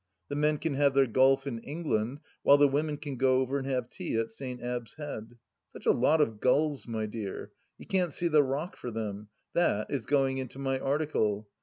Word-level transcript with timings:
The 0.29 0.35
men 0.35 0.57
can 0.57 0.73
have 0.73 0.95
their 0.95 1.05
golf 1.05 1.45
in 1.45 1.59
England 1.59 2.21
while 2.41 2.57
the 2.57 2.67
women 2.67 2.97
can 2.97 3.17
go 3.17 3.35
over 3.39 3.59
and 3.59 3.67
have 3.67 3.87
tea 3.87 4.15
at 4.17 4.31
St. 4.31 4.59
Abb's 4.59 4.95
Head. 4.95 5.37
Such 5.67 5.85
a 5.85 5.91
lot 5.91 6.21
of 6.21 6.39
gulls, 6.39 6.87
my 6.87 7.05
dear, 7.05 7.51
you 7.77 7.85
can't 7.85 8.11
see 8.11 8.27
the 8.27 8.41
rock 8.41 8.75
for 8.75 8.89
them! 8.89 9.27
That 9.53 9.91
is 9.91 10.07
going 10.07 10.39
into 10.39 10.57
my 10.57 10.79
article. 10.79 11.47